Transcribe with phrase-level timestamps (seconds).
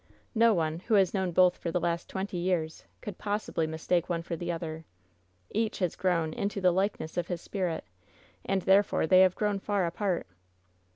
[0.33, 4.23] No one, who has known both for the last twenty years, could possibly mistake one
[4.23, 4.83] for the other.
[5.51, 7.85] Each has grown *into the likeness of his spirit,'
[8.43, 10.25] and therefore they have grown far apart."